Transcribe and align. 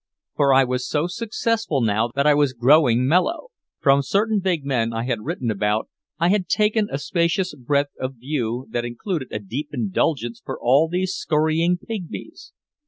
For 0.35 0.51
I 0.51 0.63
was 0.63 0.87
so 0.89 1.05
successful 1.05 1.79
now 1.79 2.09
that 2.15 2.25
I 2.25 2.33
was 2.33 2.53
growing 2.53 3.07
mellow. 3.07 3.49
From 3.79 4.01
certain 4.01 4.39
big 4.39 4.65
men 4.65 4.93
I 4.93 5.03
had 5.03 5.19
written 5.21 5.51
about 5.51 5.89
I 6.17 6.29
had 6.29 6.47
taken 6.47 6.87
a 6.89 6.97
spacious 6.97 7.53
breadth 7.53 7.91
of 7.99 8.15
view 8.15 8.65
that 8.71 8.83
included 8.83 9.27
a 9.29 9.37
deep 9.37 9.69
indulgence 9.71 10.41
for 10.43 10.59
all 10.59 10.87
these 10.89 11.13
skurrying 11.13 11.77
pigmies. 11.77 12.51